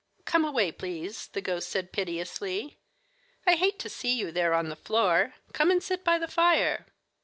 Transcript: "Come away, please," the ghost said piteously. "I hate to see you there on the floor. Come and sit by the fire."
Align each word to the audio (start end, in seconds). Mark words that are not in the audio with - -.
"Come 0.25 0.43
away, 0.43 0.71
please," 0.71 1.27
the 1.27 1.41
ghost 1.41 1.69
said 1.69 1.91
piteously. 1.91 2.79
"I 3.45 3.53
hate 3.53 3.77
to 3.77 3.87
see 3.87 4.11
you 4.17 4.31
there 4.31 4.55
on 4.55 4.69
the 4.69 4.75
floor. 4.75 5.35
Come 5.53 5.69
and 5.69 5.83
sit 5.83 6.03
by 6.03 6.17
the 6.17 6.27
fire." 6.27 6.87